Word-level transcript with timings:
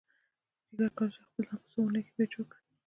جگر 0.75 0.89
کولی 0.97 1.11
شي 1.15 1.21
خپل 1.27 1.41
ځان 1.47 1.57
په 1.63 1.67
څو 1.71 1.77
اونیو 1.83 2.05
کې 2.05 2.11
بیا 2.15 2.25
جوړ 2.33 2.45
کړي. 2.51 2.63